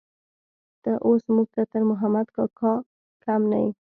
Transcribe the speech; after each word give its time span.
ته 0.83 0.91
اوس 1.05 1.23
موږ 1.35 1.47
ته 1.55 1.61
تر 1.71 1.81
محمد 1.91 2.27
کاکا 2.35 2.73
کم 3.23 3.41
نه 3.51 3.57
يې. 3.63 3.69